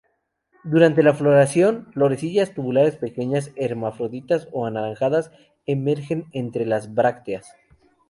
Durante 0.63 1.03
la 1.03 1.13
floración, 1.13 1.85
florecillas 1.93 2.55
tubulares 2.55 2.95
pequeñas, 2.95 3.51
hermafroditas 3.55 4.45
amarillas 4.45 4.49
o 4.59 4.65
anaranjadas 4.65 5.31
emergen 5.67 6.25
entre 6.31 6.65
las 6.65 6.95
brácteas. 6.95 7.53